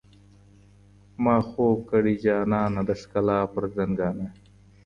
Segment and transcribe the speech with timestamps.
[1.23, 4.27] ما خوب كړئ جانانه د ښكلا پر ځـنـګانــه